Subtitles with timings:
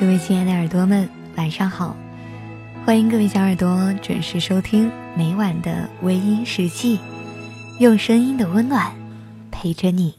[0.00, 1.06] 各位亲爱的耳朵们，
[1.36, 1.94] 晚上好！
[2.86, 6.98] 欢迎各位小耳朵准时收听每晚的微音时记，
[7.78, 8.90] 用声音的温暖
[9.50, 10.14] 陪着你。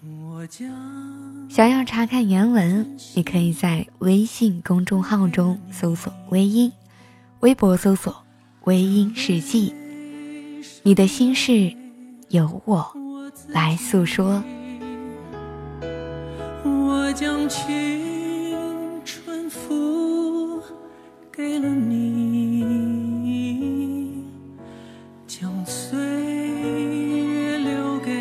[1.49, 6.71] 想要查看原文，你可以在微信公众号中搜索“微音”，
[7.41, 8.15] 微博搜索
[8.65, 9.73] “微音时记”。
[10.85, 11.75] 你的心事，
[12.29, 12.85] 由我
[13.47, 14.43] 来诉说。
[16.63, 18.20] 我将去
[21.61, 22.65] 了你，
[25.27, 28.11] 将岁月留给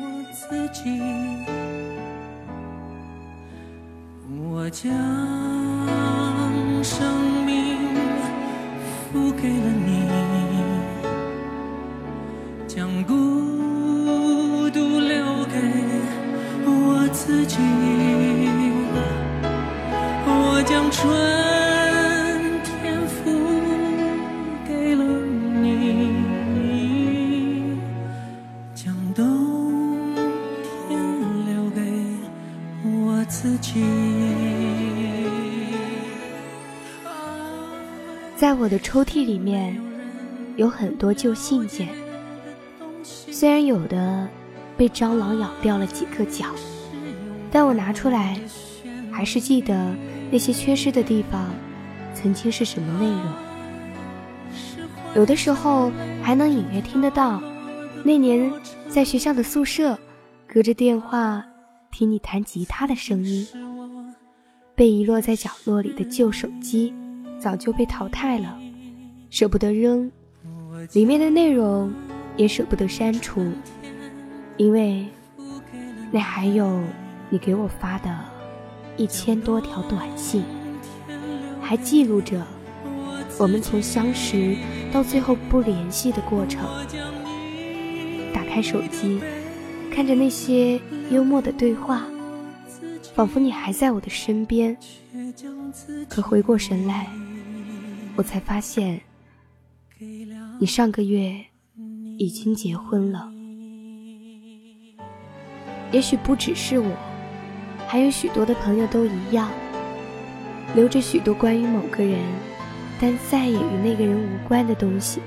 [0.00, 0.80] 我自己。
[4.50, 4.90] 我将
[6.82, 7.76] 生命
[9.12, 10.08] 付给了你，
[12.66, 13.12] 将孤
[14.70, 15.54] 独留给
[16.64, 17.58] 我自己。
[20.24, 21.51] 我将春
[38.42, 39.80] 在我的抽屉里面
[40.56, 41.88] 有很多旧信件，
[43.04, 44.28] 虽然有的
[44.76, 46.46] 被蟑螂咬掉了几个角，
[47.52, 48.36] 但我拿出来，
[49.12, 49.94] 还是记得
[50.28, 51.54] 那些缺失的地方
[52.14, 53.22] 曾经是什么内容。
[55.14, 57.40] 有的时候还能隐约听得到，
[58.02, 58.52] 那年
[58.88, 59.96] 在学校的宿舍，
[60.48, 61.44] 隔着电话
[61.92, 63.46] 听你弹吉他的声音。
[64.74, 66.92] 被遗落在角落里的旧手机。
[67.42, 68.56] 早就被淘汰了，
[69.28, 70.08] 舍不得扔，
[70.92, 71.92] 里面的内容
[72.36, 73.44] 也舍不得删除，
[74.56, 75.04] 因为
[76.12, 76.80] 那还有
[77.30, 78.16] 你给我发的
[78.96, 80.44] 一千多条短信，
[81.60, 82.40] 还记录着
[83.40, 84.56] 我们从相识
[84.92, 86.64] 到最后不联系的过程。
[88.32, 89.20] 打开手机，
[89.92, 92.04] 看着那些幽默的对话，
[93.16, 94.76] 仿佛你还在我的身边，
[96.08, 97.08] 可回过神来。
[98.14, 99.00] 我才发现，
[100.58, 101.34] 你上个月
[102.18, 103.30] 已经结婚了。
[105.90, 106.94] 也许不只是我，
[107.88, 109.50] 还有许多的朋友都一样，
[110.74, 112.18] 留着许多关于某个人，
[113.00, 115.20] 但再也与那个人无关的东西。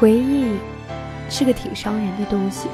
[0.00, 0.46] 回忆
[1.28, 2.66] 是个挺伤人的东西，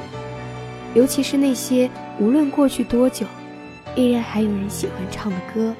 [0.95, 3.25] 尤其是那些无论过去多久，
[3.93, 5.75] 依然还有人喜欢唱的歌。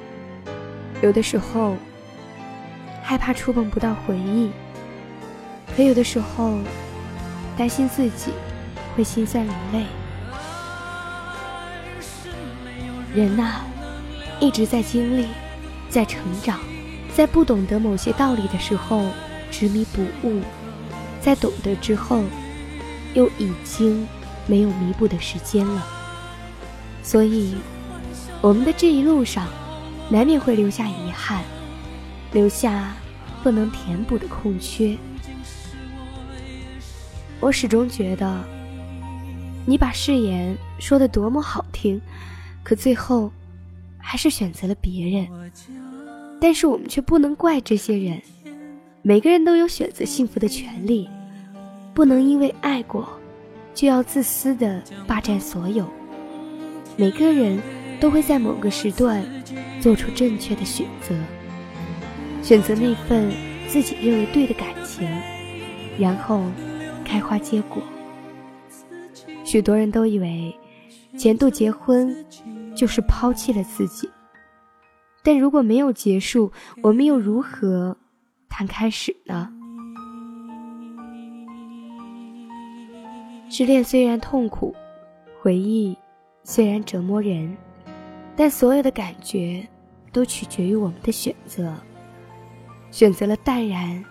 [1.02, 1.76] 有的时候。
[3.02, 4.50] 害怕触碰不到回忆，
[5.76, 6.58] 可有的时候
[7.56, 8.32] 担心自己
[8.96, 9.84] 会心酸流泪。
[13.12, 13.62] 人呐，
[14.38, 15.26] 一直在经历，
[15.88, 16.60] 在成长，
[17.12, 19.06] 在不懂得某些道理的时候
[19.50, 20.40] 执迷不悟，
[21.20, 22.22] 在懂得之后，
[23.14, 24.06] 又已经
[24.46, 25.84] 没有弥补的时间了。
[27.02, 27.56] 所以，
[28.40, 29.48] 我们的这一路上，
[30.08, 31.42] 难免会留下遗憾。
[32.32, 32.94] 留下
[33.42, 34.96] 不能填补的空缺。
[37.40, 38.44] 我始终觉得，
[39.66, 42.00] 你把誓言说的多么好听，
[42.62, 43.30] 可最后
[43.96, 45.26] 还是选择了别人。
[46.40, 48.20] 但是我们却不能怪这些人，
[49.02, 51.08] 每个人都有选择幸福的权利，
[51.92, 53.08] 不能因为爱过，
[53.74, 55.86] 就要自私的霸占所有。
[56.96, 57.60] 每个人
[57.98, 59.24] 都会在某个时段
[59.80, 61.14] 做出正确的选择。
[62.42, 63.30] 选择那份
[63.68, 65.08] 自己认为对的感情，
[65.98, 66.42] 然后
[67.04, 67.82] 开花结果。
[69.44, 70.54] 许多人都以为
[71.16, 72.14] 前度结婚
[72.74, 74.08] 就是抛弃了自己，
[75.22, 76.50] 但如果没有结束，
[76.82, 77.96] 我们又如何
[78.48, 79.52] 谈开始呢？
[83.48, 84.74] 失恋虽然痛苦，
[85.40, 85.96] 回忆
[86.44, 87.56] 虽然折磨人，
[88.36, 89.66] 但所有的感觉
[90.12, 91.74] 都取决于我们的选择。
[92.90, 94.04] 选择了淡然，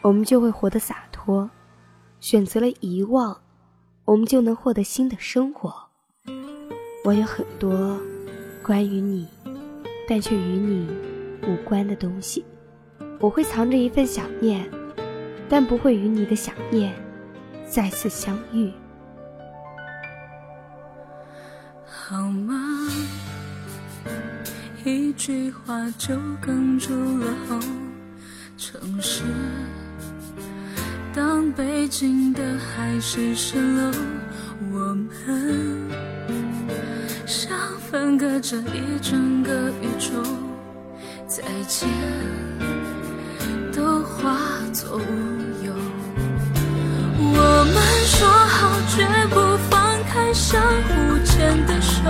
[0.00, 1.48] 我们就会活得洒脱；
[2.20, 3.40] 选择了遗忘，
[4.04, 5.72] 我们就能获得新的生活。
[7.04, 8.00] 我有很多
[8.62, 9.28] 关于你，
[10.08, 10.88] 但却与你
[11.46, 12.44] 无关的东西。
[13.20, 14.68] 我会藏着一份想念，
[15.48, 16.94] 但不会与你的想念
[17.68, 18.72] 再次相遇。
[21.84, 22.88] 好吗？
[24.84, 27.58] 一句话就哽住了喉。
[28.64, 29.24] 城市，
[31.12, 33.90] 当北京的海市蜃楼，
[34.70, 35.08] 我们
[37.26, 37.58] 像
[37.90, 40.22] 分分隔着一整个宇宙，
[41.26, 41.88] 再见
[43.74, 44.38] 都化
[44.72, 45.02] 作乌
[45.66, 45.72] 有。
[47.18, 47.76] 我们
[48.06, 49.34] 说好绝不
[49.68, 52.00] 放开相互牵的手，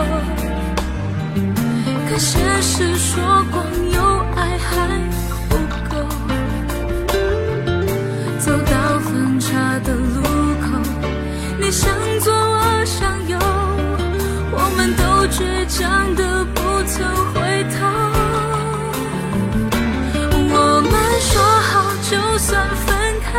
[2.09, 4.01] 可现实说光有
[4.37, 4.87] 爱还
[15.83, 17.77] 伤的不曾回头。
[20.55, 21.33] 我们说
[21.69, 21.73] 好，
[22.09, 22.49] 就算
[22.87, 22.87] 分
[23.21, 23.33] 开，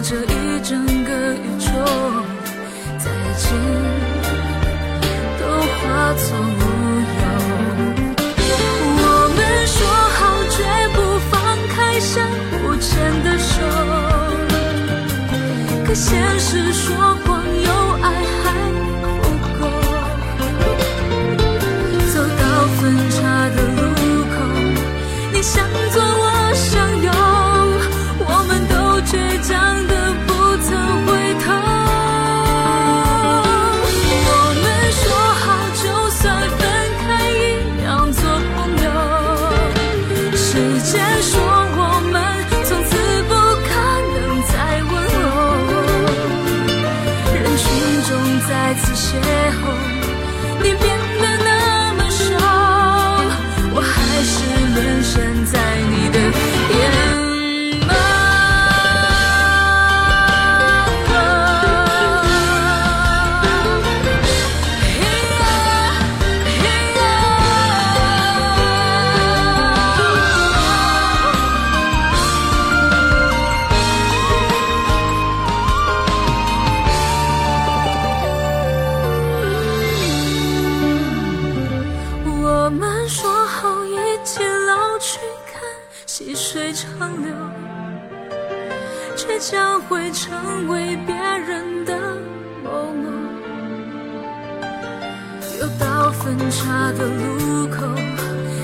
[0.00, 1.66] 这一整个宇宙，
[2.98, 3.46] 再见
[5.38, 5.82] 都化
[6.14, 6.62] 作乌
[7.02, 7.20] 有。
[9.00, 9.02] 我
[9.34, 9.76] 们说
[10.14, 10.18] 好
[10.50, 10.56] 绝
[10.94, 10.96] 不
[11.28, 11.34] 放
[11.74, 12.14] 开相
[12.52, 12.88] 互牵
[13.24, 13.52] 的手，
[15.84, 16.06] 可现
[16.38, 16.86] 实说
[17.24, 17.26] 谎
[17.60, 17.68] 有
[18.00, 18.06] 爱
[18.44, 18.44] 还
[19.02, 19.14] 不
[19.58, 19.60] 够。
[22.14, 22.42] 走到
[22.76, 22.80] 分
[23.10, 23.18] 岔
[23.50, 23.80] 的路
[24.30, 24.36] 口，
[25.32, 25.98] 你向左，
[40.90, 41.37] 结束
[85.18, 85.60] 去，看
[86.06, 86.86] 细水长
[87.24, 87.34] 流，
[89.16, 92.16] 却将会成为别人的
[92.62, 93.10] 某某。
[95.60, 97.84] 又到分岔的路口，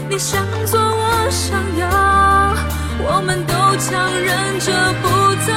[0.09, 1.87] 你向左，我向右，
[3.07, 4.73] 我们都强忍着
[5.03, 5.09] 不
[5.45, 5.53] 走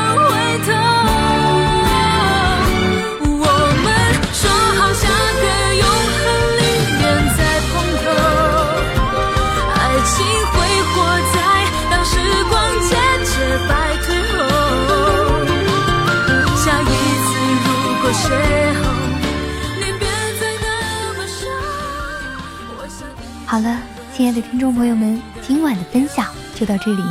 [23.58, 23.82] 好了，
[24.14, 27.02] 亲爱的听众朋友们，今晚的分享就到这里，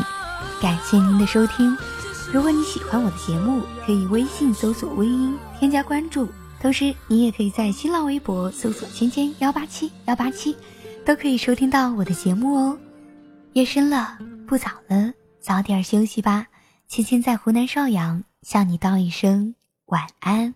[0.62, 1.76] 感谢您的收听。
[2.32, 6.28] 如果你喜欢我的节目，可以微信搜索“微音”添加关注，
[6.60, 10.56] 同时你也可以在新浪微博搜索“芊芊幺八七幺八七”，
[11.04, 12.78] 都可以收听到我的节目哦。
[13.54, 16.46] 夜深了，不早了，早点休息吧。
[16.86, 20.54] 芊芊在湖南邵阳向你道一声晚安。